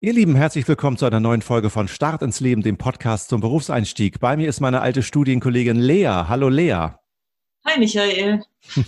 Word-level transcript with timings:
Ihr 0.00 0.12
Lieben, 0.12 0.36
herzlich 0.36 0.68
willkommen 0.68 0.96
zu 0.96 1.06
einer 1.06 1.18
neuen 1.18 1.42
Folge 1.42 1.70
von 1.70 1.88
Start 1.88 2.22
ins 2.22 2.38
Leben, 2.38 2.62
dem 2.62 2.78
Podcast 2.78 3.30
zum 3.30 3.40
Berufseinstieg. 3.40 4.20
Bei 4.20 4.36
mir 4.36 4.48
ist 4.48 4.60
meine 4.60 4.80
alte 4.80 5.02
Studienkollegin 5.02 5.74
Lea. 5.74 6.26
Hallo 6.28 6.48
Lea. 6.48 6.90
Hi 7.66 7.80
Michael. 7.80 8.44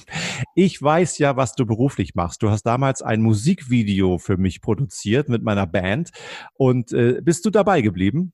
Ich 0.55 0.81
weiß 0.81 1.19
ja, 1.19 1.37
was 1.37 1.57
du 1.57 1.67
beruflich 1.67 2.15
machst. 2.15 2.45
Du 2.45 2.51
hast 2.51 2.63
damals 2.63 3.03
ein 3.03 3.23
Musikvideo 3.23 4.19
für 4.19 4.37
mich 4.37 4.61
produziert 4.61 5.29
mit 5.29 5.43
meiner 5.43 5.67
Band. 5.67 6.11
Und 6.55 6.93
äh, 6.93 7.21
bist 7.21 7.45
du 7.45 7.51
dabei 7.51 7.81
geblieben? 7.81 8.33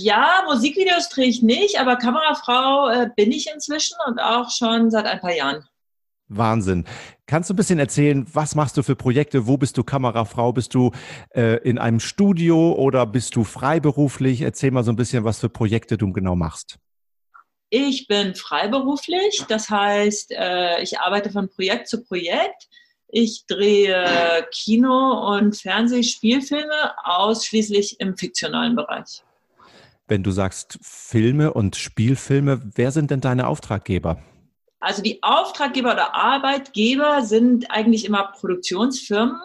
Ja, 0.00 0.42
Musikvideos 0.48 1.08
drehe 1.08 1.28
ich 1.28 1.42
nicht, 1.42 1.78
aber 1.78 1.94
Kamerafrau 1.94 2.88
äh, 2.88 3.10
bin 3.14 3.30
ich 3.30 3.48
inzwischen 3.54 3.96
und 4.08 4.18
auch 4.18 4.50
schon 4.50 4.90
seit 4.90 5.06
ein 5.06 5.20
paar 5.20 5.36
Jahren. 5.36 5.64
Wahnsinn. 6.28 6.84
Kannst 7.26 7.50
du 7.50 7.54
ein 7.54 7.56
bisschen 7.56 7.78
erzählen, 7.78 8.26
was 8.32 8.54
machst 8.54 8.76
du 8.76 8.82
für 8.82 8.96
Projekte? 8.96 9.46
Wo 9.46 9.56
bist 9.56 9.76
du 9.78 9.84
Kamerafrau? 9.84 10.52
Bist 10.52 10.74
du 10.74 10.92
äh, 11.34 11.56
in 11.62 11.78
einem 11.78 12.00
Studio 12.00 12.72
oder 12.72 13.06
bist 13.06 13.36
du 13.36 13.44
freiberuflich? 13.44 14.42
Erzähl 14.42 14.70
mal 14.70 14.84
so 14.84 14.92
ein 14.92 14.96
bisschen, 14.96 15.24
was 15.24 15.40
für 15.40 15.48
Projekte 15.48 15.96
du 15.98 16.12
genau 16.12 16.34
machst. 16.34 16.78
Ich 17.70 18.06
bin 18.06 18.34
freiberuflich, 18.34 19.44
das 19.48 19.70
heißt, 19.70 20.32
äh, 20.32 20.82
ich 20.82 21.00
arbeite 21.00 21.30
von 21.30 21.48
Projekt 21.48 21.88
zu 21.88 22.04
Projekt. 22.04 22.68
Ich 23.08 23.44
drehe 23.46 24.46
Kino- 24.52 25.36
und 25.36 25.56
Fernsehspielfilme 25.56 26.94
ausschließlich 27.04 28.00
im 28.00 28.16
fiktionalen 28.16 28.76
Bereich. 28.76 29.22
Wenn 30.08 30.22
du 30.22 30.30
sagst 30.30 30.78
Filme 30.82 31.52
und 31.52 31.76
Spielfilme, 31.76 32.62
wer 32.74 32.92
sind 32.92 33.10
denn 33.10 33.20
deine 33.20 33.48
Auftraggeber? 33.48 34.22
Also 34.80 35.02
die 35.02 35.22
Auftraggeber 35.22 35.92
oder 35.92 36.14
Arbeitgeber 36.14 37.22
sind 37.22 37.70
eigentlich 37.70 38.04
immer 38.04 38.32
Produktionsfirmen, 38.32 39.40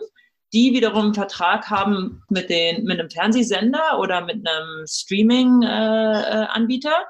die 0.54 0.73
wiederum 0.73 1.05
einen 1.05 1.13
Vertrag 1.13 1.70
haben 1.70 2.23
mit, 2.30 2.49
den, 2.49 2.84
mit 2.84 2.99
einem 2.99 3.10
Fernsehsender 3.10 3.99
oder 3.99 4.20
mit 4.21 4.46
einem 4.46 4.85
Streaming-Anbieter. 4.85 6.90
Äh, 6.90 7.05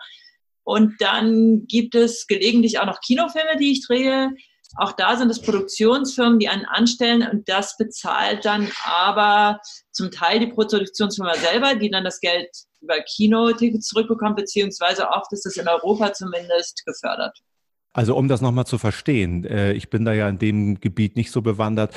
und 0.64 1.02
dann 1.02 1.66
gibt 1.68 1.96
es 1.96 2.28
gelegentlich 2.28 2.80
auch 2.80 2.86
noch 2.86 3.02
Kinofilme, 3.02 3.58
die 3.60 3.72
ich 3.72 3.84
drehe. 3.86 4.30
Auch 4.78 4.94
da 4.94 5.18
sind 5.18 5.30
es 5.30 5.42
Produktionsfirmen, 5.42 6.40
die 6.40 6.48
einen 6.48 6.66
anstellen 6.66 7.28
und 7.28 7.50
das 7.50 7.76
bezahlt 7.78 8.46
dann 8.46 8.72
aber 8.86 9.60
zum 9.92 10.12
Teil 10.12 10.40
die 10.40 10.48
Produktionsfirma 10.48 11.34
selber, 11.36 11.76
die 11.76 11.90
dann 11.90 12.06
das 12.06 12.22
Geld 12.22 12.48
über 12.80 13.02
Kinotickets 13.02 13.88
zurückbekommt, 13.88 14.38
beziehungsweise 14.38 15.10
oft 15.10 15.34
ist 15.34 15.46
es 15.46 15.58
in 15.58 15.68
Europa 15.68 16.14
zumindest 16.14 16.86
gefördert. 16.86 17.38
Also 17.94 18.16
um 18.16 18.28
das 18.28 18.42
nochmal 18.42 18.66
zu 18.66 18.78
verstehen, 18.78 19.44
äh, 19.44 19.74
ich 19.74 19.90
bin 19.90 20.06
da 20.06 20.14
ja 20.14 20.30
in 20.30 20.40
dem 20.40 20.80
Gebiet 20.80 21.16
nicht 21.18 21.32
so 21.32 21.42
bewandert. 21.42 21.94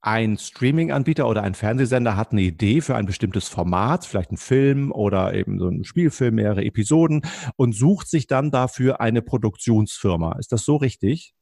Ein 0.00 0.36
Streaming-Anbieter 0.36 1.28
oder 1.28 1.42
ein 1.42 1.54
Fernsehsender 1.54 2.16
hat 2.16 2.32
eine 2.32 2.42
Idee 2.42 2.80
für 2.80 2.96
ein 2.96 3.06
bestimmtes 3.06 3.48
Format, 3.48 4.04
vielleicht 4.04 4.32
ein 4.32 4.36
Film 4.36 4.90
oder 4.90 5.32
eben 5.34 5.58
so 5.58 5.68
ein 5.68 5.84
Spielfilm, 5.84 6.36
mehrere 6.36 6.64
Episoden 6.64 7.22
und 7.56 7.72
sucht 7.74 8.08
sich 8.08 8.26
dann 8.26 8.50
dafür 8.50 9.00
eine 9.00 9.22
Produktionsfirma. 9.22 10.38
Ist 10.38 10.52
das 10.52 10.64
so 10.64 10.76
richtig? 10.76 11.34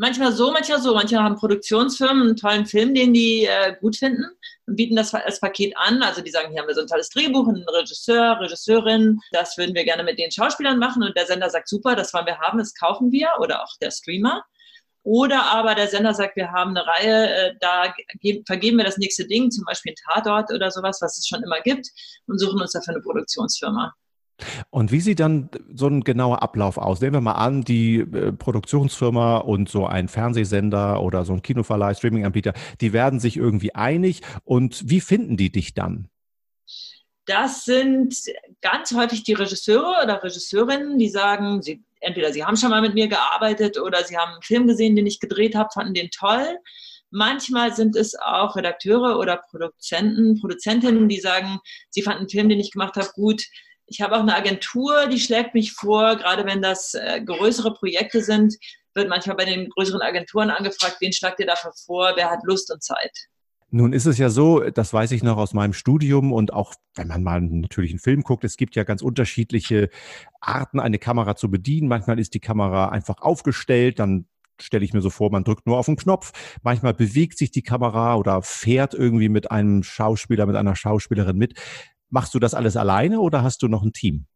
Manchmal 0.00 0.32
so, 0.32 0.50
manchmal 0.50 0.80
so. 0.80 0.94
Manche 0.94 1.22
haben 1.22 1.36
Produktionsfirmen 1.36 2.28
einen 2.28 2.36
tollen 2.36 2.64
Film, 2.64 2.94
den 2.94 3.12
die 3.12 3.44
äh, 3.44 3.76
gut 3.82 3.96
finden 3.96 4.24
und 4.66 4.76
bieten 4.76 4.96
das 4.96 5.12
als 5.12 5.40
Paket 5.40 5.76
an. 5.76 6.02
Also 6.02 6.22
die 6.22 6.30
sagen, 6.30 6.50
hier 6.50 6.62
haben 6.62 6.68
wir 6.68 6.74
so 6.74 6.80
ein 6.80 6.86
tolles 6.86 7.10
Drehbuch, 7.10 7.46
einen 7.46 7.68
Regisseur, 7.68 8.40
Regisseurin, 8.40 9.20
das 9.32 9.58
würden 9.58 9.74
wir 9.74 9.84
gerne 9.84 10.02
mit 10.02 10.18
den 10.18 10.30
Schauspielern 10.30 10.78
machen 10.78 11.02
und 11.02 11.14
der 11.18 11.26
Sender 11.26 11.50
sagt, 11.50 11.68
super, 11.68 11.96
das 11.96 12.14
wollen 12.14 12.24
wir 12.24 12.38
haben, 12.38 12.56
das 12.56 12.72
kaufen 12.74 13.12
wir 13.12 13.28
oder 13.40 13.62
auch 13.62 13.76
der 13.82 13.90
Streamer. 13.90 14.42
Oder 15.02 15.44
aber 15.44 15.74
der 15.74 15.88
Sender 15.88 16.14
sagt, 16.14 16.34
wir 16.36 16.50
haben 16.50 16.74
eine 16.74 16.86
Reihe, 16.86 17.34
äh, 17.34 17.54
da 17.60 17.92
vergeben 18.46 18.78
wir 18.78 18.86
das 18.86 18.96
nächste 18.96 19.26
Ding, 19.26 19.50
zum 19.50 19.66
Beispiel 19.66 19.92
ein 19.92 20.14
Tatort 20.14 20.50
oder 20.50 20.70
sowas, 20.70 20.98
was 21.02 21.18
es 21.18 21.28
schon 21.28 21.42
immer 21.42 21.60
gibt, 21.60 21.86
und 22.26 22.38
suchen 22.38 22.58
uns 22.58 22.72
dafür 22.72 22.94
eine 22.94 23.02
Produktionsfirma. 23.02 23.92
Und 24.70 24.92
wie 24.92 25.00
sieht 25.00 25.20
dann 25.20 25.50
so 25.74 25.86
ein 25.86 26.02
genauer 26.02 26.42
Ablauf 26.42 26.78
aus? 26.78 27.00
Nehmen 27.00 27.14
wir 27.14 27.20
mal 27.20 27.32
an, 27.32 27.62
die 27.62 27.98
äh, 27.98 28.32
Produktionsfirma 28.32 29.38
und 29.38 29.68
so 29.68 29.86
ein 29.86 30.08
Fernsehsender 30.08 31.02
oder 31.02 31.24
so 31.24 31.32
ein 31.32 31.42
Kinoverleih, 31.42 31.94
Streaminganbieter, 31.94 32.54
die 32.80 32.92
werden 32.92 33.20
sich 33.20 33.36
irgendwie 33.36 33.74
einig. 33.74 34.22
Und 34.44 34.88
wie 34.88 35.00
finden 35.00 35.36
die 35.36 35.50
dich 35.50 35.74
dann? 35.74 36.08
Das 37.26 37.64
sind 37.64 38.14
ganz 38.60 38.92
häufig 38.92 39.22
die 39.22 39.34
Regisseure 39.34 40.02
oder 40.02 40.22
Regisseurinnen, 40.22 40.98
die 40.98 41.08
sagen, 41.08 41.62
sie, 41.62 41.82
entweder 42.00 42.32
sie 42.32 42.44
haben 42.44 42.56
schon 42.56 42.70
mal 42.70 42.80
mit 42.80 42.94
mir 42.94 43.08
gearbeitet 43.08 43.78
oder 43.78 44.02
sie 44.04 44.16
haben 44.16 44.32
einen 44.32 44.42
Film 44.42 44.66
gesehen, 44.66 44.96
den 44.96 45.06
ich 45.06 45.20
gedreht 45.20 45.54
habe, 45.54 45.68
fanden 45.72 45.94
den 45.94 46.10
toll. 46.10 46.58
Manchmal 47.10 47.74
sind 47.74 47.96
es 47.96 48.16
auch 48.16 48.56
Redakteure 48.56 49.18
oder 49.18 49.36
Produzenten, 49.36 50.40
Produzentinnen, 50.40 51.08
die 51.08 51.20
sagen, 51.20 51.58
sie 51.90 52.02
fanden 52.02 52.20
einen 52.20 52.28
Film, 52.28 52.48
den 52.48 52.60
ich 52.60 52.72
gemacht 52.72 52.96
habe, 52.96 53.10
gut 53.14 53.44
ich 53.90 54.00
habe 54.00 54.16
auch 54.16 54.20
eine 54.20 54.36
Agentur, 54.36 55.08
die 55.08 55.18
schlägt 55.18 55.52
mich 55.52 55.72
vor, 55.72 56.16
gerade 56.16 56.46
wenn 56.46 56.62
das 56.62 56.94
äh, 56.94 57.20
größere 57.20 57.74
Projekte 57.74 58.22
sind, 58.22 58.56
wird 58.94 59.08
manchmal 59.08 59.36
bei 59.36 59.44
den 59.44 59.68
größeren 59.68 60.00
Agenturen 60.00 60.50
angefragt, 60.50 60.96
wen 61.00 61.12
schlagt 61.12 61.40
ihr 61.40 61.46
dafür 61.46 61.72
vor, 61.84 62.12
wer 62.14 62.30
hat 62.30 62.40
Lust 62.44 62.72
und 62.72 62.82
Zeit. 62.82 63.12
Nun 63.72 63.92
ist 63.92 64.06
es 64.06 64.18
ja 64.18 64.30
so, 64.30 64.60
das 64.60 64.92
weiß 64.92 65.12
ich 65.12 65.22
noch 65.22 65.36
aus 65.36 65.54
meinem 65.54 65.72
Studium 65.72 66.32
und 66.32 66.52
auch 66.52 66.74
wenn 66.94 67.08
man 67.08 67.22
mal 67.22 67.40
natürlich 67.40 67.90
einen 67.90 68.00
Film 68.00 68.22
guckt, 68.22 68.44
es 68.44 68.56
gibt 68.56 68.76
ja 68.76 68.84
ganz 68.84 69.02
unterschiedliche 69.02 69.90
Arten, 70.40 70.80
eine 70.80 70.98
Kamera 70.98 71.36
zu 71.36 71.50
bedienen. 71.50 71.88
Manchmal 71.88 72.18
ist 72.18 72.34
die 72.34 72.40
Kamera 72.40 72.88
einfach 72.88 73.20
aufgestellt, 73.20 73.98
dann 73.98 74.26
stelle 74.60 74.84
ich 74.84 74.92
mir 74.92 75.00
so 75.00 75.10
vor, 75.10 75.30
man 75.30 75.44
drückt 75.44 75.66
nur 75.66 75.78
auf 75.78 75.86
den 75.86 75.96
Knopf. 75.96 76.32
Manchmal 76.62 76.94
bewegt 76.94 77.38
sich 77.38 77.50
die 77.50 77.62
Kamera 77.62 78.16
oder 78.16 78.42
fährt 78.42 78.94
irgendwie 78.94 79.28
mit 79.28 79.50
einem 79.50 79.82
Schauspieler, 79.82 80.46
mit 80.46 80.56
einer 80.56 80.76
Schauspielerin 80.76 81.36
mit. 81.36 81.54
Machst 82.10 82.34
du 82.34 82.38
das 82.38 82.54
alles 82.54 82.76
alleine 82.76 83.20
oder 83.20 83.42
hast 83.42 83.62
du 83.62 83.68
noch 83.68 83.82
ein 83.82 83.92
Team? 83.92 84.26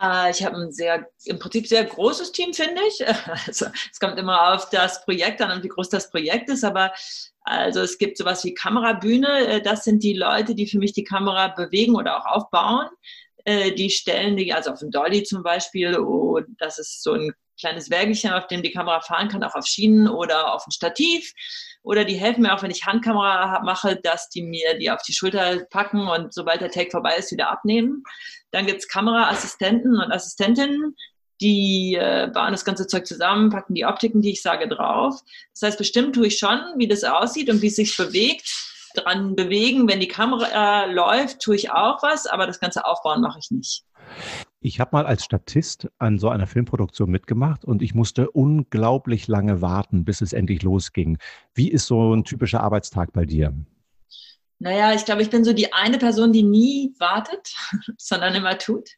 Äh, 0.00 0.30
ich 0.30 0.44
habe 0.44 0.56
ein 0.56 0.72
sehr, 0.72 1.08
im 1.24 1.38
Prinzip 1.38 1.66
sehr 1.66 1.84
großes 1.84 2.32
Team, 2.32 2.52
finde 2.54 2.80
ich. 2.88 3.04
Also, 3.46 3.66
es 3.92 4.00
kommt 4.00 4.18
immer 4.18 4.54
auf 4.54 4.70
das 4.70 5.04
Projekt 5.04 5.40
an 5.42 5.50
und 5.50 5.62
wie 5.62 5.68
groß 5.68 5.88
das 5.88 6.10
Projekt 6.10 6.48
ist, 6.48 6.64
aber 6.64 6.92
also 7.42 7.80
es 7.80 7.96
gibt 7.98 8.18
sowas 8.18 8.44
wie 8.44 8.54
Kamerabühne. 8.54 9.46
Äh, 9.46 9.62
das 9.62 9.84
sind 9.84 10.02
die 10.02 10.14
Leute, 10.14 10.54
die 10.54 10.66
für 10.66 10.78
mich 10.78 10.92
die 10.92 11.04
Kamera 11.04 11.48
bewegen 11.48 11.96
oder 11.96 12.18
auch 12.18 12.26
aufbauen. 12.26 12.88
Äh, 13.44 13.72
die 13.72 13.90
stellen 13.90 14.36
die, 14.36 14.52
also 14.52 14.70
auf 14.70 14.80
dem 14.80 14.90
Dolly 14.90 15.22
zum 15.22 15.42
Beispiel, 15.42 15.98
oh, 15.98 16.40
das 16.58 16.78
ist 16.78 17.02
so 17.02 17.14
ein 17.14 17.32
kleines 17.58 17.90
Wägelchen, 17.90 18.32
auf 18.32 18.46
dem 18.46 18.62
die 18.62 18.70
Kamera 18.70 19.00
fahren 19.00 19.28
kann, 19.28 19.42
auch 19.42 19.54
auf 19.54 19.66
Schienen 19.66 20.08
oder 20.08 20.54
auf 20.54 20.66
ein 20.66 20.70
Stativ. 20.70 21.32
Oder 21.82 22.04
die 22.04 22.16
helfen 22.16 22.42
mir 22.42 22.54
auch, 22.54 22.62
wenn 22.62 22.70
ich 22.70 22.86
Handkamera 22.86 23.62
mache, 23.62 23.96
dass 23.96 24.28
die 24.28 24.42
mir 24.42 24.78
die 24.78 24.90
auf 24.90 25.02
die 25.02 25.12
Schulter 25.12 25.64
packen 25.70 26.06
und 26.06 26.34
sobald 26.34 26.60
der 26.60 26.70
Take 26.70 26.90
vorbei 26.90 27.16
ist, 27.16 27.32
wieder 27.32 27.50
abnehmen. 27.50 28.02
Dann 28.50 28.66
gibt 28.66 28.80
es 28.80 28.88
Kameraassistenten 28.88 29.98
und 30.00 30.12
Assistentinnen, 30.12 30.94
die 31.40 31.94
äh, 31.94 32.28
bauen 32.32 32.52
das 32.52 32.64
ganze 32.64 32.86
Zeug 32.86 33.06
zusammen, 33.06 33.50
packen 33.50 33.74
die 33.74 33.84
Optiken, 33.84 34.22
die 34.22 34.32
ich 34.32 34.42
sage, 34.42 34.68
drauf. 34.68 35.20
Das 35.54 35.62
heißt, 35.62 35.78
bestimmt 35.78 36.14
tue 36.14 36.26
ich 36.26 36.38
schon, 36.38 36.60
wie 36.76 36.88
das 36.88 37.04
aussieht 37.04 37.48
und 37.48 37.62
wie 37.62 37.68
es 37.68 37.76
sich 37.76 37.96
bewegt. 37.96 38.50
Dran 38.94 39.36
bewegen, 39.36 39.86
wenn 39.88 40.00
die 40.00 40.08
Kamera 40.08 40.84
äh, 40.84 40.92
läuft, 40.92 41.40
tue 41.40 41.54
ich 41.54 41.70
auch 41.70 42.02
was, 42.02 42.26
aber 42.26 42.46
das 42.46 42.58
ganze 42.58 42.84
Aufbauen 42.84 43.20
mache 43.20 43.38
ich 43.38 43.50
nicht. 43.50 43.84
Ich 44.60 44.80
habe 44.80 44.90
mal 44.92 45.06
als 45.06 45.24
Statist 45.24 45.88
an 45.98 46.18
so 46.18 46.30
einer 46.30 46.48
Filmproduktion 46.48 47.10
mitgemacht 47.10 47.64
und 47.64 47.80
ich 47.80 47.94
musste 47.94 48.28
unglaublich 48.30 49.28
lange 49.28 49.62
warten, 49.62 50.04
bis 50.04 50.20
es 50.20 50.32
endlich 50.32 50.62
losging. 50.62 51.18
Wie 51.54 51.70
ist 51.70 51.86
so 51.86 52.12
ein 52.12 52.24
typischer 52.24 52.60
Arbeitstag 52.60 53.12
bei 53.12 53.24
dir? 53.24 53.54
Naja, 54.58 54.92
ich 54.92 55.04
glaube, 55.04 55.22
ich 55.22 55.30
bin 55.30 55.44
so 55.44 55.52
die 55.52 55.72
eine 55.72 55.98
Person, 55.98 56.32
die 56.32 56.42
nie 56.42 56.92
wartet, 56.98 57.54
sondern 57.98 58.34
immer 58.34 58.58
tut. 58.58 58.88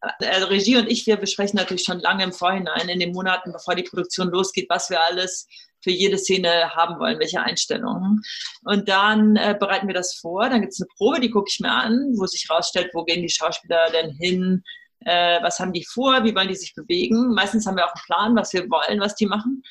Also 0.00 0.46
Regie 0.48 0.76
und 0.76 0.90
ich, 0.90 1.06
wir 1.06 1.16
besprechen 1.16 1.56
natürlich 1.56 1.84
schon 1.84 2.00
lange 2.00 2.24
im 2.24 2.32
Vorhinein, 2.32 2.88
in 2.88 3.00
den 3.00 3.12
Monaten, 3.12 3.52
bevor 3.52 3.74
die 3.74 3.82
Produktion 3.82 4.28
losgeht, 4.28 4.66
was 4.68 4.90
wir 4.90 5.02
alles 5.02 5.46
für 5.82 5.90
jede 5.90 6.18
Szene 6.18 6.70
haben 6.74 6.98
wollen, 6.98 7.18
welche 7.18 7.40
Einstellungen. 7.40 8.20
Und 8.64 8.88
dann 8.88 9.36
äh, 9.36 9.56
bereiten 9.58 9.86
wir 9.86 9.94
das 9.94 10.14
vor. 10.14 10.48
Dann 10.50 10.60
gibt 10.60 10.74
es 10.74 10.80
eine 10.80 10.88
Probe, 10.96 11.20
die 11.20 11.30
gucke 11.30 11.48
ich 11.50 11.60
mir 11.60 11.72
an, 11.72 12.12
wo 12.18 12.26
sich 12.26 12.48
rausstellt, 12.50 12.90
wo 12.92 13.04
gehen 13.04 13.22
die 13.22 13.30
Schauspieler 13.30 13.90
denn 13.90 14.10
hin, 14.12 14.62
äh, 15.04 15.42
was 15.42 15.58
haben 15.58 15.72
die 15.72 15.84
vor, 15.84 16.24
wie 16.24 16.34
wollen 16.34 16.48
die 16.48 16.54
sich 16.54 16.74
bewegen. 16.74 17.32
Meistens 17.34 17.66
haben 17.66 17.76
wir 17.76 17.86
auch 17.86 17.94
einen 17.94 18.04
Plan, 18.04 18.36
was 18.36 18.52
wir 18.52 18.68
wollen, 18.70 19.00
was 19.00 19.14
die 19.14 19.26
machen. 19.26 19.62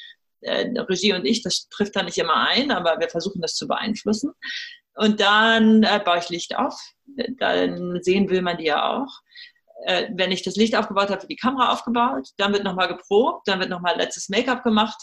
Äh, 0.42 0.70
Regie 0.80 1.14
und 1.14 1.26
ich, 1.26 1.44
das 1.44 1.68
trifft 1.70 1.96
da 1.96 2.04
nicht 2.04 2.18
immer 2.18 2.36
ein, 2.36 2.72
aber 2.72 3.00
wir 3.00 3.10
versuchen 3.10 3.42
das 3.42 3.56
zu 3.56 3.68
beeinflussen. 3.68 4.34
Und 4.96 5.20
dann 5.20 5.84
äh, 5.84 6.02
baue 6.04 6.20
ich 6.20 6.30
Licht 6.30 6.58
auf. 6.58 6.78
Dann 7.38 8.00
sehen 8.02 8.30
will 8.30 8.42
man 8.42 8.58
die 8.58 8.66
ja 8.66 8.90
auch. 8.90 9.22
Äh, 9.86 10.10
wenn 10.14 10.32
ich 10.32 10.42
das 10.42 10.56
Licht 10.56 10.76
aufgebaut 10.76 11.10
habe, 11.10 11.22
wird 11.22 11.32
die 11.32 11.38
Kamera 11.38 11.72
aufgebaut. 11.72 12.30
Dann 12.38 12.54
wird 12.54 12.64
nochmal 12.64 12.88
geprobt. 12.88 13.48
Dann 13.48 13.60
wird 13.60 13.70
nochmal 13.70 13.98
letztes 13.98 14.30
Make-up 14.30 14.64
gemacht. 14.64 15.02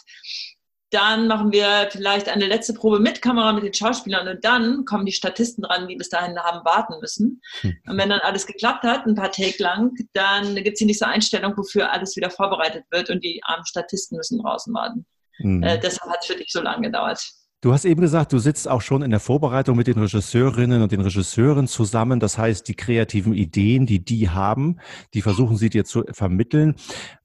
Dann 0.91 1.27
machen 1.27 1.53
wir 1.53 1.89
vielleicht 1.91 2.29
eine 2.29 2.47
letzte 2.47 2.73
Probe 2.73 3.01
mit 3.01 3.21
Kamera 3.21 3.53
mit 3.53 3.65
den 3.65 3.75
Schauspielern 3.75 4.29
und 4.29 4.45
dann 4.45 4.85
kommen 4.85 5.05
die 5.05 5.13
Statisten 5.13 5.63
dran, 5.63 5.89
die 5.89 5.97
bis 5.97 6.11
dahin 6.11 6.39
haben 6.39 6.65
warten 6.65 7.01
müssen. 7.01 7.43
Hm. 7.63 7.77
Und 7.89 7.99
wenn 7.99 8.09
dann 8.09 8.21
alles 8.21 8.47
geklappt 8.47 8.85
hat, 8.85 9.05
ein 9.05 9.17
paar 9.17 9.33
Take 9.33 9.61
lang, 9.61 9.93
dann 10.13 10.55
gibt 10.55 10.75
es 10.75 10.79
die 10.79 10.85
nächste 10.85 11.09
Einstellung, 11.09 11.57
wofür 11.57 11.91
alles 11.91 12.15
wieder 12.17 12.31
vorbereitet 12.31 12.85
wird 12.91 13.11
und 13.11 13.25
die 13.25 13.41
armen 13.43 13.67
Statisten 13.67 14.17
müssen 14.17 14.41
draußen 14.41 14.73
warten. 14.73 15.07
Mhm. 15.39 15.63
Äh, 15.63 15.79
deshalb 15.79 16.11
hat 16.11 16.21
es 16.21 16.27
für 16.27 16.37
dich 16.37 16.51
so 16.51 16.63
lange 16.63 16.87
gedauert. 16.87 17.21
Du 17.67 17.73
hast 17.73 17.85
eben 17.85 18.01
gesagt, 18.01 18.33
du 18.33 18.39
sitzt 18.39 18.69
auch 18.69 18.81
schon 18.81 19.03
in 19.03 19.11
der 19.11 19.19
Vorbereitung 19.19 19.77
mit 19.77 19.89
den 19.89 19.99
Regisseurinnen 19.99 20.83
und 20.83 20.93
den 20.93 21.01
Regisseuren 21.01 21.67
zusammen. 21.67 22.21
Das 22.21 22.39
heißt, 22.39 22.69
die 22.69 22.77
kreativen 22.77 23.35
Ideen, 23.35 23.87
die 23.87 24.05
die 24.05 24.31
haben, 24.31 24.79
die 25.15 25.21
versuchen 25.21 25.57
sie 25.57 25.69
dir 25.69 25.85
zu 25.85 26.05
vermitteln. 26.13 26.77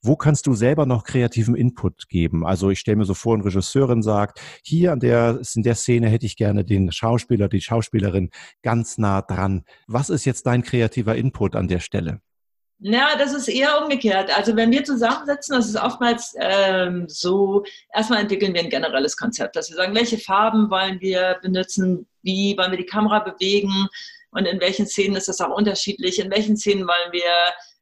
Wo 0.02 0.16
kannst 0.16 0.48
du 0.48 0.56
selber 0.56 0.88
noch 0.88 1.04
kreativen 1.04 1.54
Input 1.54 2.10
geben? 2.10 2.44
Also 2.44 2.72
ich 2.72 2.80
stelle 2.80 2.98
mir 2.98 3.06
so 3.06 3.14
vor, 3.14 3.36
eine 3.36 3.46
Regisseurin 3.46 4.02
sagt, 4.02 4.42
hier 4.64 4.94
an 4.94 5.00
der, 5.00 5.42
in 5.54 5.62
der 5.62 5.76
Szene 5.76 6.10
hätte 6.10 6.26
ich 6.26 6.38
gerne 6.38 6.66
den 6.66 6.92
Schauspieler, 6.92 7.48
die 7.48 7.62
Schauspielerin 7.62 8.32
ganz 8.64 8.98
nah 8.98 9.22
dran. 9.22 9.62
Was 9.86 10.10
ist 10.10 10.26
jetzt 10.26 10.48
dein 10.48 10.64
kreativer 10.64 11.16
Input 11.16 11.56
an 11.56 11.68
der 11.68 11.82
Stelle? 11.82 12.20
Ja, 12.84 13.16
das 13.16 13.32
ist 13.34 13.48
eher 13.48 13.80
umgekehrt. 13.80 14.36
Also 14.36 14.56
wenn 14.56 14.72
wir 14.72 14.84
zusammensitzen, 14.84 15.56
das 15.56 15.68
ist 15.70 15.76
oftmals 15.76 16.34
ähm, 16.40 17.06
so, 17.08 17.64
erstmal 17.94 18.22
entwickeln 18.22 18.56
wir 18.56 18.62
ein 18.62 18.72
generelles 18.72 19.16
Konzept, 19.16 19.56
dass 19.56 19.70
wir 19.70 19.78
sagen, 19.78 19.94
welche 19.94 20.18
Farben 20.18 20.72
wollen 20.72 21.00
wir 21.00 21.38
benutzen, 21.44 22.08
wie 22.24 22.58
wollen 22.58 22.72
wir 22.72 22.80
die 22.80 22.86
Kamera 22.86 23.20
bewegen 23.20 23.88
und 24.32 24.46
in 24.46 24.60
welchen 24.60 24.88
Szenen 24.88 25.16
ist 25.16 25.28
das 25.28 25.42
auch 25.42 25.56
unterschiedlich, 25.56 26.18
in 26.18 26.32
welchen 26.32 26.58
Szenen 26.58 26.88
wollen 26.88 27.12
wir 27.12 27.32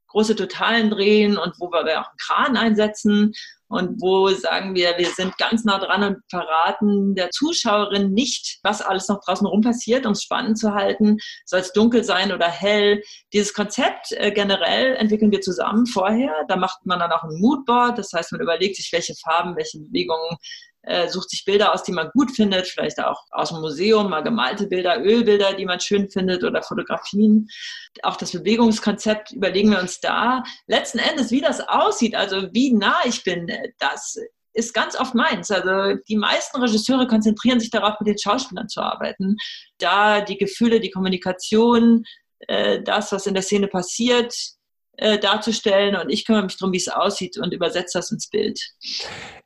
große 0.07 0.35
Totalen 0.35 0.89
drehen 0.89 1.37
und 1.37 1.53
wo 1.59 1.71
wir 1.71 2.01
auch 2.01 2.09
einen 2.09 2.17
Kran 2.17 2.57
einsetzen 2.57 3.33
und 3.69 4.01
wo 4.01 4.29
sagen 4.29 4.73
wir, 4.73 4.97
wir 4.97 5.09
sind 5.11 5.37
ganz 5.37 5.63
nah 5.63 5.77
dran 5.77 6.03
und 6.03 6.17
verraten 6.29 7.13
der 7.13 7.29
Zuschauerin 7.29 8.11
nicht, 8.11 8.59
was 8.63 8.81
alles 8.81 9.07
noch 9.07 9.19
draußen 9.23 9.45
rum 9.45 9.61
passiert, 9.61 10.07
um 10.07 10.13
es 10.13 10.23
spannend 10.23 10.57
zu 10.57 10.73
halten. 10.73 11.17
Soll 11.45 11.59
es 11.59 11.71
dunkel 11.71 12.03
sein 12.03 12.31
oder 12.31 12.47
hell? 12.47 13.03
Dieses 13.31 13.53
Konzept 13.53 14.11
äh, 14.13 14.31
generell 14.31 14.95
entwickeln 14.95 15.31
wir 15.31 15.41
zusammen 15.41 15.85
vorher. 15.85 16.33
Da 16.47 16.55
macht 16.55 16.83
man 16.85 16.99
dann 16.99 17.11
auch 17.11 17.23
ein 17.23 17.39
Moodboard. 17.39 17.99
Das 17.99 18.11
heißt, 18.11 18.31
man 18.31 18.41
überlegt 18.41 18.75
sich, 18.75 18.89
welche 18.91 19.13
Farben, 19.23 19.55
welche 19.55 19.79
Bewegungen 19.79 20.37
äh, 20.89 21.07
sucht 21.07 21.29
sich 21.29 21.45
Bilder 21.45 21.73
aus, 21.73 21.83
die 21.83 21.91
man 21.91 22.09
gut 22.13 22.31
findet, 22.35 22.67
vielleicht 22.67 22.99
auch 22.99 23.23
aus 23.29 23.49
dem 23.49 23.61
Museum, 23.61 24.09
mal 24.09 24.23
gemalte 24.23 24.65
Bilder, 24.65 24.99
Ölbilder, 24.99 25.53
die 25.53 25.65
man 25.65 25.79
schön 25.79 26.09
findet 26.09 26.43
oder 26.43 26.63
Fotografien. 26.63 27.47
Auch 28.01 28.17
das 28.17 28.31
Bewegungskonzept 28.31 29.31
überlegen 29.31 29.69
wir 29.69 29.79
uns 29.79 29.99
da. 29.99 30.43
Letzten 30.65 30.97
Endes, 30.97 31.29
wie 31.29 31.41
das 31.41 31.61
aussieht, 31.61 32.15
also 32.15 32.49
wie 32.53 32.73
nah 32.73 33.01
ich 33.05 33.23
bin, 33.23 33.51
das 33.77 34.17
ist 34.53 34.73
ganz 34.73 34.99
oft 34.99 35.13
meins. 35.13 35.51
Also 35.51 36.01
die 36.07 36.17
meisten 36.17 36.59
Regisseure 36.59 37.07
konzentrieren 37.07 37.59
sich 37.59 37.69
darauf, 37.69 37.99
mit 37.99 38.07
den 38.07 38.17
Schauspielern 38.17 38.67
zu 38.67 38.81
arbeiten, 38.81 39.37
da 39.77 40.21
die 40.21 40.37
Gefühle, 40.37 40.79
die 40.79 40.89
Kommunikation, 40.89 42.03
äh, 42.47 42.81
das, 42.81 43.11
was 43.11 43.27
in 43.27 43.35
der 43.35 43.43
Szene 43.43 43.67
passiert, 43.67 44.33
äh, 44.99 45.19
darzustellen 45.19 45.95
und 45.95 46.09
ich 46.09 46.25
kümmere 46.25 46.43
mich 46.43 46.57
darum, 46.57 46.73
wie 46.73 46.77
es 46.77 46.87
aussieht 46.87 47.37
und 47.37 47.53
übersetze 47.53 47.97
das 47.97 48.11
ins 48.11 48.29
Bild. 48.29 48.59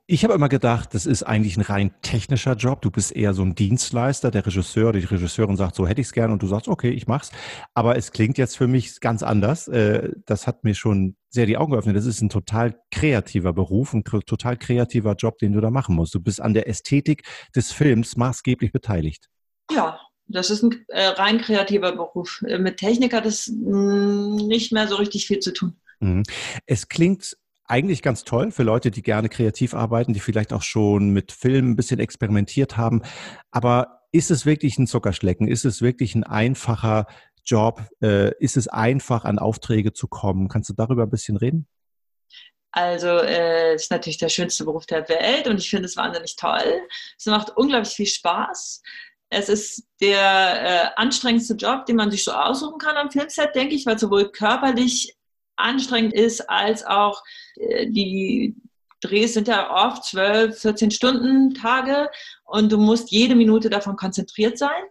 Ich 0.05 0.23
habe 0.23 0.33
immer 0.33 0.49
gedacht, 0.49 0.93
das 0.93 1.05
ist 1.05 1.23
eigentlich 1.23 1.55
ein 1.55 1.61
rein 1.61 1.93
technischer 2.01 2.55
Job. 2.55 2.81
Du 2.81 2.91
bist 2.91 3.15
eher 3.15 3.33
so 3.33 3.41
ein 3.41 3.55
Dienstleister. 3.55 4.31
Der 4.31 4.45
Regisseur, 4.45 4.91
die 4.91 4.99
Regisseurin 4.99 5.55
sagt, 5.55 5.75
so 5.75 5.87
hätte 5.87 6.01
ich 6.01 6.07
es 6.07 6.13
gerne 6.13 6.33
und 6.33 6.41
du 6.43 6.47
sagst, 6.47 6.67
okay, 6.67 6.89
ich 6.89 7.07
mach's. 7.07 7.31
Aber 7.73 7.95
es 7.95 8.11
klingt 8.11 8.37
jetzt 8.37 8.57
für 8.57 8.67
mich 8.67 8.99
ganz 8.99 9.23
anders. 9.23 9.69
Äh, 9.69 10.11
das 10.25 10.45
hat 10.45 10.65
mir 10.65 10.75
schon 10.75 11.15
sehr 11.29 11.45
die 11.45 11.57
Augen 11.57 11.71
geöffnet. 11.71 11.95
Das 11.95 12.05
ist 12.05 12.21
ein 12.21 12.29
total 12.29 12.77
kreativer 12.91 13.53
Beruf, 13.53 13.93
ein 13.93 14.03
total 14.03 14.57
kreativer 14.57 15.15
Job, 15.15 15.37
den 15.37 15.53
du 15.53 15.61
da 15.61 15.71
machen 15.71 15.95
musst. 15.95 16.13
Du 16.13 16.19
bist 16.19 16.41
an 16.41 16.53
der 16.53 16.67
Ästhetik 16.67 17.23
des 17.55 17.71
Films 17.71 18.17
maßgeblich 18.17 18.73
beteiligt. 18.73 19.29
Ja, 19.71 19.99
das 20.33 20.49
ist 20.49 20.63
ein 20.63 20.85
äh, 20.89 21.05
rein 21.07 21.39
kreativer 21.39 21.93
Beruf. 21.93 22.43
Äh, 22.47 22.57
mit 22.57 22.77
Technik 22.77 23.13
hat 23.13 23.25
es 23.25 23.47
mm, 23.47 24.35
nicht 24.35 24.71
mehr 24.71 24.87
so 24.87 24.95
richtig 24.95 25.27
viel 25.27 25.39
zu 25.39 25.53
tun. 25.53 25.75
Mhm. 25.99 26.23
Es 26.65 26.89
klingt 26.89 27.37
eigentlich 27.65 28.01
ganz 28.01 28.23
toll 28.23 28.51
für 28.51 28.63
Leute, 28.63 28.91
die 28.91 29.01
gerne 29.01 29.29
kreativ 29.29 29.73
arbeiten, 29.73 30.13
die 30.13 30.19
vielleicht 30.19 30.51
auch 30.53 30.61
schon 30.61 31.11
mit 31.11 31.31
Filmen 31.31 31.71
ein 31.71 31.75
bisschen 31.75 31.99
experimentiert 31.99 32.77
haben. 32.77 33.01
Aber 33.51 34.01
ist 34.11 34.31
es 34.31 34.45
wirklich 34.45 34.77
ein 34.77 34.87
Zuckerschlecken? 34.87 35.47
Ist 35.47 35.65
es 35.65 35.81
wirklich 35.81 36.13
ein 36.15 36.23
einfacher 36.23 37.07
Job? 37.45 37.81
Äh, 38.01 38.37
ist 38.39 38.57
es 38.57 38.67
einfach, 38.67 39.25
an 39.25 39.39
Aufträge 39.39 39.93
zu 39.93 40.07
kommen? 40.07 40.49
Kannst 40.49 40.69
du 40.69 40.73
darüber 40.73 41.03
ein 41.03 41.09
bisschen 41.09 41.37
reden? 41.37 41.67
Also 42.71 43.19
äh, 43.19 43.75
ist 43.75 43.91
natürlich 43.91 44.17
der 44.17 44.29
schönste 44.29 44.65
Beruf 44.65 44.87
der 44.87 45.07
Welt 45.07 45.47
und 45.47 45.59
ich 45.59 45.69
finde 45.69 45.85
es 45.85 45.95
wahnsinnig 45.95 46.35
toll. 46.35 46.81
Es 47.17 47.27
macht 47.27 47.55
unglaublich 47.55 47.93
viel 47.93 48.07
Spaß. 48.07 48.81
Es 49.33 49.49
ist 49.49 49.87
der 49.99 50.15
äh, 50.15 50.89
anstrengendste 50.95 51.55
Job, 51.55 51.85
den 51.85 51.95
man 51.95 52.11
sich 52.11 52.23
so 52.23 52.31
aussuchen 52.31 52.77
kann 52.77 52.95
am 52.97 53.11
Filmset, 53.11 53.55
denke 53.55 53.75
ich, 53.75 53.85
weil 53.85 53.99
sowohl 53.99 54.31
körperlich 54.31 55.15
anstrengend 55.55 56.13
ist, 56.13 56.49
als 56.49 56.85
auch 56.85 57.21
äh, 57.55 57.87
die 57.89 58.55
Drehs 59.01 59.33
sind 59.33 59.47
ja 59.47 59.69
oft 59.87 60.05
12, 60.05 60.59
14 60.59 60.91
Stunden 60.91 61.53
Tage 61.53 62.09
und 62.45 62.71
du 62.71 62.77
musst 62.77 63.11
jede 63.11 63.35
Minute 63.35 63.69
davon 63.69 63.97
konzentriert 63.97 64.57
sein 64.57 64.83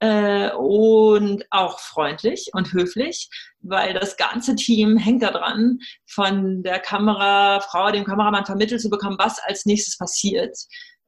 äh, 0.00 0.50
und 0.52 1.44
auch 1.50 1.78
freundlich 1.78 2.50
und 2.54 2.72
höflich, 2.72 3.28
weil 3.60 3.94
das 3.94 4.16
ganze 4.16 4.56
Team 4.56 4.96
hängt 4.96 5.22
daran, 5.22 5.78
von 6.06 6.62
der 6.62 6.80
Kamerafrau, 6.80 7.90
dem 7.92 8.04
Kameramann 8.04 8.46
vermittelt 8.46 8.80
zu 8.80 8.90
bekommen, 8.90 9.16
was 9.18 9.38
als 9.38 9.66
nächstes 9.66 9.98
passiert. 9.98 10.56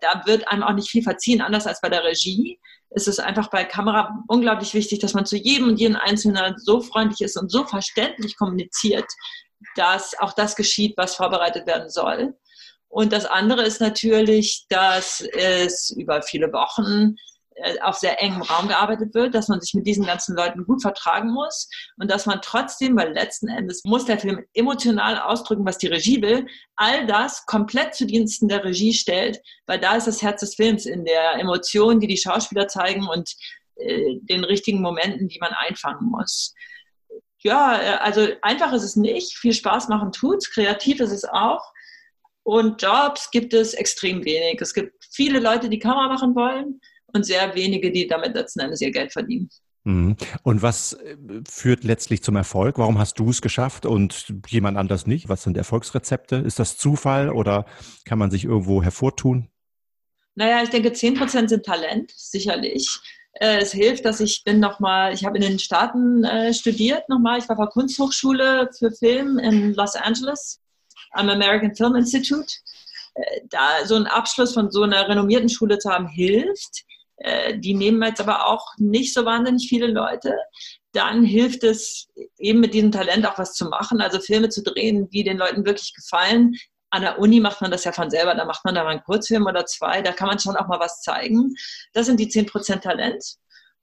Da 0.00 0.23
wird 0.26 0.49
einem 0.49 0.62
auch 0.62 0.73
nicht 0.73 0.91
viel 0.91 1.02
verziehen, 1.02 1.41
anders 1.41 1.67
als 1.67 1.81
bei 1.81 1.88
der 1.88 2.05
Regie 2.05 2.58
ist 2.91 3.08
es 3.08 3.19
einfach 3.19 3.50
bei 3.50 3.64
Kamera 3.64 4.23
unglaublich 4.29 4.73
wichtig, 4.73 5.00
dass 5.00 5.14
man 5.14 5.26
zu 5.26 5.37
jedem 5.37 5.69
und 5.69 5.81
jedem 5.81 5.96
Einzelnen 5.96 6.55
so 6.58 6.81
freundlich 6.81 7.23
ist 7.23 7.37
und 7.37 7.50
so 7.50 7.64
verständlich 7.64 8.37
kommuniziert, 8.37 9.06
dass 9.76 10.17
auch 10.19 10.32
das 10.32 10.55
geschieht, 10.55 10.94
was 10.96 11.17
vorbereitet 11.17 11.67
werden 11.67 11.91
soll. 11.91 12.35
Und 12.88 13.12
das 13.12 13.26
andere 13.26 13.64
ist 13.64 13.81
natürlich, 13.81 14.67
dass 14.69 15.20
es 15.20 15.91
über 15.91 16.23
viele 16.23 16.52
Wochen 16.52 17.17
auf 17.82 17.96
sehr 17.96 18.20
engem 18.20 18.42
Raum 18.42 18.68
gearbeitet 18.68 19.14
wird, 19.14 19.34
dass 19.34 19.48
man 19.48 19.60
sich 19.60 19.74
mit 19.74 19.86
diesen 19.86 20.04
ganzen 20.04 20.36
Leuten 20.36 20.64
gut 20.64 20.82
vertragen 20.82 21.32
muss 21.32 21.68
und 21.96 22.10
dass 22.10 22.26
man 22.26 22.40
trotzdem, 22.42 22.96
weil 22.96 23.12
letzten 23.12 23.48
Endes 23.48 23.84
muss 23.84 24.04
der 24.04 24.18
Film 24.18 24.44
emotional 24.54 25.20
ausdrücken, 25.20 25.64
was 25.64 25.78
die 25.78 25.86
Regie 25.86 26.20
will, 26.20 26.46
all 26.76 27.06
das 27.06 27.46
komplett 27.46 27.94
zu 27.94 28.06
Diensten 28.06 28.48
der 28.48 28.64
Regie 28.64 28.92
stellt, 28.92 29.40
weil 29.66 29.78
da 29.78 29.94
ist 29.96 30.06
das 30.06 30.22
Herz 30.22 30.40
des 30.40 30.56
Films 30.56 30.84
in 30.86 31.04
der 31.04 31.34
Emotion, 31.34 32.00
die 32.00 32.08
die 32.08 32.16
Schauspieler 32.16 32.66
zeigen 32.66 33.06
und 33.08 33.34
äh, 33.76 34.16
den 34.22 34.44
richtigen 34.44 34.80
Momenten, 34.80 35.28
die 35.28 35.38
man 35.38 35.52
einfangen 35.52 36.10
muss. 36.10 36.54
Ja, 37.38 37.80
äh, 37.80 37.96
also 37.98 38.26
einfach 38.42 38.72
ist 38.72 38.84
es 38.84 38.96
nicht, 38.96 39.38
viel 39.38 39.52
Spaß 39.52 39.88
machen 39.88 40.10
tut's, 40.10 40.50
kreativ 40.50 40.98
ist 41.00 41.12
es 41.12 41.24
auch. 41.24 41.72
Und 42.42 42.82
Jobs 42.82 43.30
gibt 43.30 43.54
es 43.54 43.72
extrem 43.72 44.24
wenig. 44.24 44.60
Es 44.60 44.74
gibt 44.74 44.92
viele 45.10 45.38
Leute, 45.38 45.70
die 45.70 45.78
Kamera 45.78 46.08
machen 46.08 46.34
wollen 46.34 46.80
und 47.14 47.25
sehr 47.25 47.55
wenige, 47.55 47.90
die 47.90 48.06
damit 48.06 48.35
letzten 48.35 48.61
Endes 48.61 48.80
ihr 48.80 48.90
Geld 48.90 49.12
verdienen. 49.12 49.49
Mhm. 49.85 50.16
Und 50.42 50.62
was 50.62 50.94
äh, 50.94 51.16
führt 51.49 51.85
letztlich 51.85 52.23
zum 52.23 52.37
Erfolg? 52.37 52.78
Warum 52.78 52.99
hast 52.99 53.18
du 53.18 53.30
es 53.30 53.42
geschafft 53.42 53.87
und 53.87 54.35
jemand 54.49 54.78
anders 54.78 55.06
nicht? 55.06 55.28
Was 55.28 55.42
sind 55.42 55.56
Erfolgsrezepte? 55.56 56.37
Ist 56.37 56.59
das 56.59 56.78
Zufall 56.78 57.30
oder 57.30 57.66
kann 58.06 58.18
man 58.18 58.30
sich 58.30 58.44
irgendwo 58.44 58.83
hervortun? 58.83 59.49
Naja, 60.35 60.62
ich 60.62 60.71
denke, 60.71 60.92
10 60.92 61.14
Prozent 61.14 61.50
sind 61.50 61.64
Talent, 61.64 62.11
sicherlich. 62.16 62.99
Äh, 63.35 63.59
es 63.59 63.73
hilft, 63.73 64.06
dass 64.06 64.21
ich 64.21 64.42
bin 64.44 64.59
nochmal, 64.59 65.12
ich 65.12 65.25
habe 65.25 65.37
in 65.37 65.42
den 65.42 65.59
Staaten 65.59 66.25
äh, 66.25 66.54
studiert 66.54 67.09
nochmal. 67.09 67.38
Ich 67.38 67.49
war 67.49 67.56
bei 67.56 67.66
Kunsthochschule 67.66 68.71
für 68.76 68.90
Film 68.90 69.38
in 69.38 69.75
Los 69.75 69.97
Angeles 69.97 70.61
am 71.12 71.28
American 71.28 71.75
Film 71.75 71.94
Institute. 71.94 72.52
Da 73.49 73.85
so 73.85 73.94
einen 73.94 74.09
Abschluss 74.09 74.54
von 74.54 74.73
so 74.73 74.83
einer 74.83 75.09
renommierten 75.09 75.49
Schule 75.49 75.78
zu 75.78 75.88
haben, 75.88 76.09
hilft. 76.09 76.85
Äh, 77.16 77.59
die 77.59 77.75
nehmen 77.75 78.02
jetzt 78.02 78.21
aber 78.21 78.47
auch 78.47 78.66
nicht 78.78 79.14
so 79.14 79.25
wahnsinnig 79.25 79.68
viele 79.68 79.87
Leute. 79.87 80.37
Dann 80.92 81.25
hilft 81.25 81.64
es 81.64 82.09
eben 82.38 82.61
mit 82.61 82.75
diesem 82.75 82.92
Talent 82.92 83.26
auch 83.26 83.38
was 83.38 83.54
zu 83.54 83.66
machen, 83.66 84.00
also 84.00 84.21
Filme 84.21 84.49
zu 84.49 84.62
drehen, 84.62 85.09
die 85.11 85.25
den 85.25 85.38
Leuten 85.38 85.64
wirklich 85.64 85.94
gefallen. 85.94 86.54
An 86.90 87.02
der 87.02 87.18
Uni 87.18 87.40
macht 87.40 87.61
man 87.61 87.71
das 87.71 87.85
ja 87.85 87.92
von 87.92 88.11
selber, 88.11 88.35
da 88.35 88.44
macht 88.44 88.64
man 88.64 88.75
da 88.75 88.85
mal 88.85 88.90
einen 88.90 89.02
Kurzfilm 89.02 89.47
oder 89.47 89.66
zwei, 89.66 90.02
da 90.02 90.12
kann 90.12 90.28
man 90.28 90.38
schon 90.38 90.56
auch 90.56 90.68
mal 90.68 90.78
was 90.78 91.02
zeigen. 91.02 91.54
Das 91.92 92.06
sind 92.06 92.21
die 92.21 92.30
10% 92.30 92.80
Talent. 92.80 93.25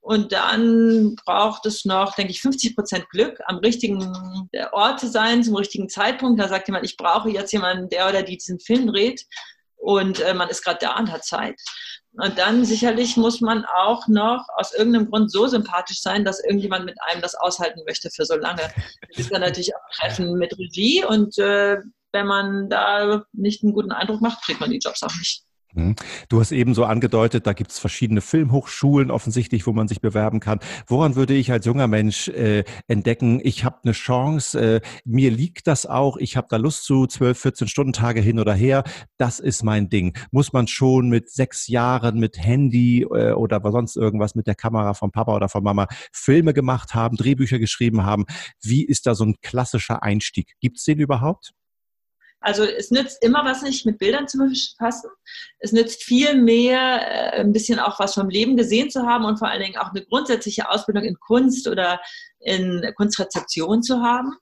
Und 0.00 0.32
dann 0.32 1.14
braucht 1.24 1.64
es 1.64 1.84
noch, 1.84 2.16
denke 2.16 2.32
ich, 2.32 2.40
50 2.40 2.74
Prozent 2.74 3.08
Glück, 3.10 3.38
am 3.46 3.58
richtigen 3.58 4.48
Ort 4.72 4.98
zu 4.98 5.08
sein, 5.08 5.44
zum 5.44 5.54
richtigen 5.54 5.88
Zeitpunkt. 5.88 6.40
Da 6.40 6.48
sagt 6.48 6.66
jemand, 6.66 6.84
ich 6.84 6.96
brauche 6.96 7.30
jetzt 7.30 7.52
jemanden, 7.52 7.88
der 7.88 8.08
oder 8.08 8.24
die 8.24 8.36
diesen 8.36 8.58
Film 8.58 8.88
dreht. 8.88 9.24
Und 9.76 10.18
äh, 10.20 10.34
man 10.34 10.48
ist 10.48 10.64
gerade 10.64 10.78
da 10.80 10.98
und 10.98 11.12
hat 11.12 11.24
Zeit. 11.24 11.60
Und 12.14 12.38
dann 12.38 12.64
sicherlich 12.64 13.16
muss 13.16 13.40
man 13.40 13.64
auch 13.64 14.06
noch 14.06 14.46
aus 14.56 14.74
irgendeinem 14.74 15.08
Grund 15.08 15.32
so 15.32 15.46
sympathisch 15.46 16.00
sein, 16.00 16.24
dass 16.24 16.44
irgendjemand 16.44 16.84
mit 16.84 16.96
einem 17.06 17.22
das 17.22 17.34
aushalten 17.34 17.80
möchte 17.86 18.10
für 18.10 18.26
so 18.26 18.36
lange. 18.36 18.62
Das 19.08 19.18
ist 19.18 19.32
dann 19.32 19.40
natürlich 19.40 19.74
auch 19.74 19.96
Treffen 19.98 20.34
mit 20.34 20.58
Regie 20.58 21.04
und 21.04 21.38
äh, 21.38 21.78
wenn 22.12 22.26
man 22.26 22.68
da 22.68 23.24
nicht 23.32 23.62
einen 23.62 23.72
guten 23.72 23.92
Eindruck 23.92 24.20
macht, 24.20 24.44
kriegt 24.44 24.60
man 24.60 24.70
die 24.70 24.78
Jobs 24.78 25.02
auch 25.02 25.14
nicht. 25.18 25.44
Mhm. 25.74 25.96
Du 26.28 26.40
hast 26.40 26.52
eben 26.52 26.74
so 26.74 26.84
angedeutet, 26.84 27.46
da 27.46 27.52
gibt 27.52 27.70
es 27.70 27.78
verschiedene 27.78 28.20
Filmhochschulen 28.20 29.10
offensichtlich, 29.10 29.66
wo 29.66 29.72
man 29.72 29.88
sich 29.88 30.00
bewerben 30.00 30.40
kann. 30.40 30.58
Woran 30.86 31.16
würde 31.16 31.34
ich 31.34 31.50
als 31.50 31.64
junger 31.66 31.86
Mensch 31.86 32.28
äh, 32.28 32.64
entdecken, 32.88 33.40
ich 33.42 33.64
habe 33.64 33.78
eine 33.84 33.92
Chance, 33.92 34.60
äh, 34.60 34.80
mir 35.04 35.30
liegt 35.30 35.66
das 35.66 35.86
auch, 35.86 36.16
ich 36.18 36.36
habe 36.36 36.46
da 36.50 36.56
Lust 36.56 36.84
zu, 36.84 37.06
12, 37.06 37.38
14 37.38 37.68
Stunden 37.68 37.92
Tage 37.92 38.20
hin 38.20 38.38
oder 38.38 38.54
her, 38.54 38.84
das 39.16 39.40
ist 39.40 39.62
mein 39.62 39.88
Ding. 39.88 40.16
Muss 40.30 40.52
man 40.52 40.66
schon 40.66 41.08
mit 41.08 41.30
sechs 41.30 41.68
Jahren 41.68 42.18
mit 42.18 42.38
Handy 42.38 43.02
äh, 43.02 43.32
oder 43.32 43.60
sonst 43.70 43.96
irgendwas 43.96 44.34
mit 44.34 44.46
der 44.46 44.54
Kamera 44.54 44.94
von 44.94 45.10
Papa 45.10 45.34
oder 45.34 45.48
von 45.48 45.62
Mama 45.62 45.86
Filme 46.12 46.52
gemacht 46.52 46.94
haben, 46.94 47.16
Drehbücher 47.16 47.58
geschrieben 47.58 48.04
haben? 48.04 48.26
Wie 48.60 48.84
ist 48.84 49.06
da 49.06 49.14
so 49.14 49.24
ein 49.24 49.36
klassischer 49.42 50.02
Einstieg? 50.02 50.54
Gibt 50.60 50.78
es 50.78 50.84
den 50.84 50.98
überhaupt? 50.98 51.54
Also 52.42 52.64
es 52.64 52.90
nützt 52.90 53.22
immer 53.22 53.44
was 53.44 53.62
nicht 53.62 53.86
mit 53.86 53.98
Bildern 53.98 54.26
zu 54.26 54.38
befassen. 54.38 55.10
Es 55.60 55.72
nützt 55.72 56.02
viel 56.02 56.34
mehr, 56.34 57.36
äh, 57.36 57.40
ein 57.40 57.52
bisschen 57.52 57.78
auch 57.78 58.00
was 58.00 58.14
vom 58.14 58.28
Leben 58.28 58.56
gesehen 58.56 58.90
zu 58.90 59.06
haben 59.06 59.24
und 59.24 59.38
vor 59.38 59.48
allen 59.48 59.62
Dingen 59.62 59.78
auch 59.78 59.90
eine 59.90 60.04
grundsätzliche 60.04 60.68
Ausbildung 60.68 61.04
in 61.04 61.18
Kunst 61.20 61.68
oder 61.68 62.00
in 62.40 62.92
Kunstrezeption 62.96 63.84
zu 63.84 64.02
haben, 64.02 64.34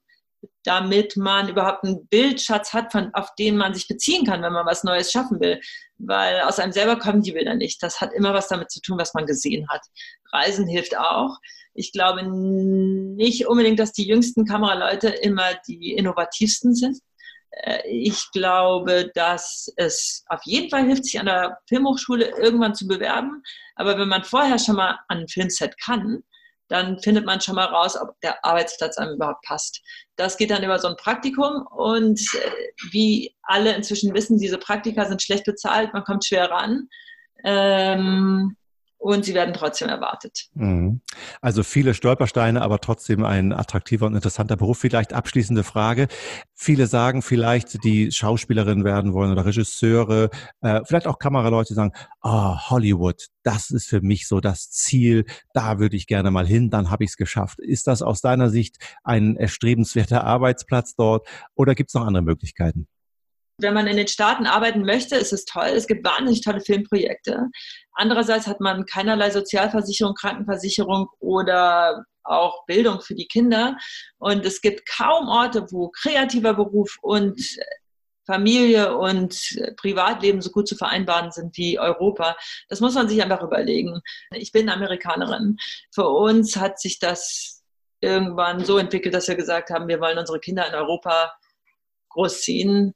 damit 0.65 1.19
man 1.19 1.51
überhaupt 1.51 1.85
einen 1.85 2.07
Bildschatz 2.07 2.73
hat, 2.73 2.91
von, 2.91 3.13
auf 3.13 3.35
den 3.39 3.59
man 3.59 3.75
sich 3.75 3.87
beziehen 3.87 4.25
kann, 4.25 4.43
wenn 4.43 4.55
man 4.55 4.67
was 4.67 4.83
Neues 4.83 5.13
schaffen 5.13 5.39
will. 5.39 5.61
Weil 5.99 6.41
aus 6.41 6.59
einem 6.59 6.73
selber 6.73 6.99
kommen 6.99 7.21
die 7.21 7.33
Bilder 7.33 7.55
nicht. 7.55 7.83
Das 7.83 8.01
hat 8.01 8.15
immer 8.15 8.33
was 8.33 8.49
damit 8.49 8.71
zu 8.71 8.81
tun, 8.81 8.99
was 8.99 9.13
man 9.13 9.27
gesehen 9.27 9.69
hat. 9.69 9.83
Reisen 10.33 10.67
hilft 10.67 10.97
auch. 10.97 11.37
Ich 11.75 11.93
glaube 11.93 12.23
nicht 12.23 13.47
unbedingt, 13.47 13.79
dass 13.79 13.93
die 13.93 14.07
jüngsten 14.07 14.47
Kameraleute 14.47 15.09
immer 15.09 15.55
die 15.69 15.93
innovativsten 15.93 16.75
sind 16.75 16.99
ich 17.85 18.31
glaube, 18.33 19.11
dass 19.15 19.73
es 19.77 20.25
auf 20.29 20.41
jeden 20.45 20.71
Fall 20.71 20.85
hilft, 20.85 21.05
sich 21.05 21.19
an 21.19 21.27
der 21.27 21.59
Filmhochschule 21.69 22.37
irgendwann 22.39 22.75
zu 22.75 22.87
bewerben. 22.87 23.43
Aber 23.75 23.99
wenn 23.99 24.09
man 24.09 24.25
vorher 24.25 24.59
schon 24.59 24.77
mal 24.77 24.99
an 25.09 25.19
ein 25.19 25.29
Filmset 25.29 25.79
kann, 25.81 26.23
dann 26.69 27.01
findet 27.01 27.27
man 27.27 27.41
schon 27.41 27.57
mal 27.57 27.67
raus, 27.67 28.01
ob 28.01 28.19
der 28.21 28.45
Arbeitsplatz 28.45 28.97
einem 28.97 29.15
überhaupt 29.15 29.43
passt. 29.43 29.83
Das 30.15 30.37
geht 30.37 30.53
dann 30.53 30.63
über 30.63 30.79
so 30.79 30.87
ein 30.87 30.97
Praktikum 30.97 31.67
und 31.67 32.21
äh, 32.35 32.51
wie 32.93 33.35
alle 33.43 33.75
inzwischen 33.75 34.15
wissen, 34.15 34.39
diese 34.39 34.59
Praktika 34.59 35.05
sind 35.07 35.21
schlecht 35.21 35.45
bezahlt, 35.45 35.93
man 35.93 36.05
kommt 36.05 36.25
schwer 36.25 36.49
ran. 36.49 36.89
Ähm, 37.43 38.57
und 39.01 39.25
sie 39.25 39.35
werden 39.35 39.55
trotzdem 39.55 39.89
erwartet. 39.89 40.49
Mhm. 40.53 41.01
Also 41.41 41.63
viele 41.63 41.95
Stolpersteine, 41.95 42.61
aber 42.61 42.81
trotzdem 42.81 43.25
ein 43.25 43.53
attraktiver 43.53 44.07
und 44.07 44.15
interessanter 44.15 44.57
Beruf. 44.57 44.79
Vielleicht 44.79 45.15
abschließende 45.15 45.65
Frage. 45.65 46.07
Viele 46.55 46.87
sagen 46.87 47.23
vielleicht, 47.23 47.83
die 47.83 48.13
Schauspielerin 48.13 48.85
werden 48.85 49.15
wollen 49.15 49.33
oder 49.33 49.47
Regisseure, 49.47 50.29
äh, 50.61 50.83
vielleicht 50.85 51.07
auch 51.07 51.19
Kameraleute 51.19 51.73
sagen, 51.73 51.93
oh, 52.23 52.57
Hollywood, 52.69 53.29
das 53.43 53.71
ist 53.71 53.89
für 53.89 54.03
mich 54.03 54.29
so 54.29 54.41
das 54.41 54.71
Ziel, 54.71 55.25
da 55.55 55.79
würde 55.79 55.97
ich 55.97 56.07
gerne 56.07 56.31
mal 56.31 56.47
hin, 56.47 56.69
dann 56.69 56.91
habe 56.91 57.05
ich 57.05 57.11
es 57.11 57.17
geschafft. 57.17 57.59
Ist 57.59 57.87
das 57.87 58.03
aus 58.03 58.21
deiner 58.21 58.51
Sicht 58.51 58.77
ein 59.03 59.37
erstrebenswerter 59.37 60.25
Arbeitsplatz 60.25 60.95
dort 60.95 61.27
oder 61.55 61.75
gibt 61.75 61.89
es 61.89 61.95
noch 61.95 62.05
andere 62.07 62.23
Möglichkeiten? 62.23 62.87
Wenn 63.63 63.75
man 63.75 63.87
in 63.87 63.97
den 63.97 64.09
Staaten 64.09 64.47
arbeiten 64.47 64.83
möchte, 64.83 65.17
ist 65.17 65.33
es 65.33 65.45
toll. 65.45 65.69
Es 65.69 65.87
gibt 65.87 66.07
wahnsinnig 66.07 66.43
tolle 66.43 66.61
Filmprojekte. 66.61 67.49
Andererseits 67.95 68.47
hat 68.47 68.61
man 68.61 68.87
keinerlei 68.87 69.31
Sozialversicherung, 69.31 70.15
Krankenversicherung 70.15 71.09
oder 71.19 72.05
auch 72.25 72.65
Bildung 72.67 73.01
für 73.01 73.15
die 73.15 73.27
Kinder. 73.27 73.77
Und 74.19 74.45
es 74.45 74.61
gibt 74.61 74.89
kaum 74.89 75.29
Orte, 75.29 75.67
wo 75.71 75.91
kreativer 75.91 76.55
Beruf 76.55 76.97
und 77.03 77.41
Familie 78.27 78.97
und 78.97 79.37
Privatleben 79.77 80.41
so 80.41 80.51
gut 80.51 80.69
zu 80.69 80.77
vereinbaren 80.77 81.33
sind 81.33 81.57
wie 81.57 81.79
Europa. 81.79 82.37
Das 82.69 82.81
muss 82.81 82.95
man 82.95 83.09
sich 83.09 83.23
einfach 83.23 83.43
überlegen. 83.43 84.01
Ich 84.33 84.53
bin 84.53 84.69
Amerikanerin. 84.69 85.57
Für 85.93 86.09
uns 86.09 86.57
hat 86.57 86.79
sich 86.81 87.01
das 87.01 87.63
irgendwann 88.01 88.65
so 88.65 88.79
entwickelt, 88.79 89.15
dass 89.15 89.29
wir 89.29 89.35
gesagt 89.35 89.71
haben, 89.71 89.89
wir 89.89 90.01
wollen 90.01 90.19
unsere 90.19 90.39
Kinder 90.39 90.67
in 90.69 90.75
Europa 90.75 91.33
großziehen 92.11 92.95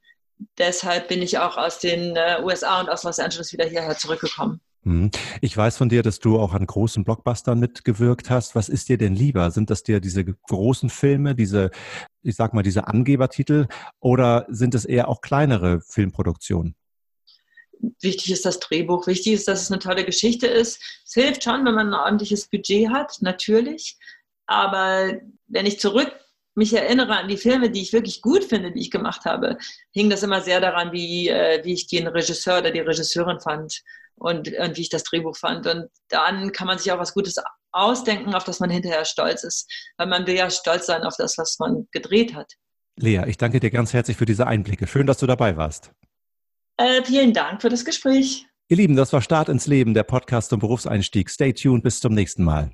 deshalb 0.59 1.09
bin 1.09 1.23
ich 1.23 1.39
auch 1.39 1.57
aus 1.57 1.79
den 1.79 2.17
äh, 2.17 2.41
USA 2.43 2.81
und 2.81 2.89
aus 2.89 3.05
Los 3.05 3.19
Angeles 3.19 3.53
wieder 3.53 3.67
hierher 3.67 3.97
zurückgekommen. 3.97 4.61
Mhm. 4.85 5.11
Ich 5.41 5.57
weiß 5.57 5.79
von 5.79 5.89
dir, 5.89 6.03
dass 6.03 6.19
du 6.19 6.39
auch 6.39 6.53
an 6.53 6.67
großen 6.67 7.05
Blockbustern 7.05 7.59
mitgewirkt 7.59 8.31
hast. 8.31 8.55
Was 8.55 8.69
ist 8.69 8.89
dir 8.89 8.99
denn 8.99 9.15
lieber? 9.15 9.51
Sind 9.51 9.71
das 9.71 9.83
dir 9.83 10.01
diese 10.01 10.25
großen 10.25 10.91
Filme, 10.91 11.35
diese, 11.35 11.71
ich 12.23 12.37
sag 12.37 12.53
mal, 12.53 12.63
diese 12.63 12.87
Angebertitel 12.87 13.67
oder 14.01 14.47
sind 14.49 14.75
es 14.75 14.85
eher 14.85 15.09
auch 15.09 15.23
kleinere 15.23 15.81
Filmproduktionen? 15.81 16.77
Wichtig 18.01 18.31
ist 18.31 18.45
das 18.45 18.61
Drehbuch. 18.61 19.07
Wichtig 19.07 19.33
ist, 19.33 19.49
dass 19.49 19.63
es 19.63 19.71
eine 19.71 19.81
tolle 19.81 20.05
Geschichte 20.05 20.47
ist. 20.47 20.81
Es 21.05 21.15
hilft 21.15 21.45
schon, 21.45 21.65
wenn 21.65 21.75
man 21.75 21.89
ein 21.89 22.01
ordentliches 22.01 22.47
Budget 22.49 22.91
hat, 22.91 23.17
natürlich. 23.21 23.97
Aber 24.47 25.15
wenn 25.47 25.67
ich 25.67 25.81
zurück 25.81 26.13
mich 26.55 26.73
erinnere 26.73 27.17
an 27.17 27.29
die 27.29 27.37
Filme, 27.37 27.71
die 27.71 27.83
ich 27.83 27.93
wirklich 27.93 28.23
gut 28.23 28.45
finde, 28.45 28.73
die 28.73 28.81
ich 28.81 28.91
gemacht 28.91 29.25
habe, 29.25 29.59
hing 29.93 30.11
das 30.11 30.23
immer 30.23 30.41
sehr 30.41 30.61
daran, 30.61 30.93
wie, 30.93 31.29
äh, 31.29 31.65
wie 31.65 31.75
ich 31.75 31.87
den 31.87 32.07
Regisseur 32.07 32.59
oder 32.59 32.71
die 32.71 32.81
Regisseurin 32.81 33.41
fand 33.41 33.83
und, 34.17 34.53
und 34.53 34.77
wie 34.77 34.83
ich 34.83 34.91
das 34.91 35.05
Drehbuch 35.05 35.37
fand. 35.37 35.67
Und 35.67 35.89
dann 36.09 36.53
kann 36.53 36.67
man 36.67 36.79
sich 36.79 36.93
auch 36.93 36.99
was 36.99 37.15
Gutes 37.15 37.37
ausdenken, 37.73 38.35
auf 38.35 38.45
das 38.45 38.61
man 38.61 38.71
hinterher 38.71 39.05
stolz 39.05 39.45
ist. 39.45 39.71
Weil 39.97 40.07
man 40.07 40.27
will 40.27 40.37
ja 40.37 40.51
stolz 40.51 40.87
sein 40.87 41.03
auf 41.03 41.17
das, 41.17 41.37
was 41.39 41.59
man 41.59 41.89
gedreht 41.91 42.35
hat. 42.35 42.53
Lea, 42.97 43.23
ich 43.27 43.39
danke 43.39 43.59
dir 43.59 43.71
ganz 43.71 43.93
herzlich 43.93 44.17
für 44.17 44.27
diese 44.27 44.47
Einblicke. 44.47 44.87
Schön, 44.87 45.07
dass 45.07 45.19
du 45.19 45.27
dabei 45.27 45.57
warst. 45.57 45.91
Äh, 46.77 47.03
vielen 47.05 47.33
Dank 47.33 47.63
für 47.63 47.69
das 47.69 47.85
Gespräch. 47.85 48.47
Ihr 48.69 48.77
Lieben, 48.77 48.97
das 48.97 49.13
war 49.13 49.21
Start 49.21 49.49
ins 49.49 49.67
Leben, 49.67 49.95
der 49.95 50.05
Podcast 50.05 50.51
zum 50.51 50.61
Berufseinstieg. 50.61 51.29
Stay 51.29 51.53
tuned, 51.53 51.83
bis 51.83 52.01
zum 52.01 52.15
nächsten 52.15 52.45
Mal. 52.45 52.71